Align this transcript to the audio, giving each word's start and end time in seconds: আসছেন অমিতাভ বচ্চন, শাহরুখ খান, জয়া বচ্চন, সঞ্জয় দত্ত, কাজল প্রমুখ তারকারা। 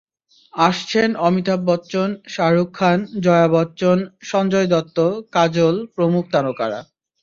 আসছেন 0.53 1.09
অমিতাভ 1.27 1.59
বচ্চন, 1.69 2.09
শাহরুখ 2.33 2.69
খান, 2.73 2.99
জয়া 3.23 3.47
বচ্চন, 3.47 3.97
সঞ্জয় 4.29 4.67
দত্ত, 4.73 4.97
কাজল 5.35 5.75
প্রমুখ 5.95 6.23
তারকারা। 6.33 6.79